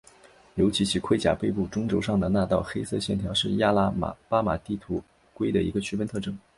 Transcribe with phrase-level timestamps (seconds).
[0.55, 3.93] 尤其其盔甲背部中轴上的那道黑色线条是亚拉
[4.27, 6.35] 巴马地图龟的一个区分特征。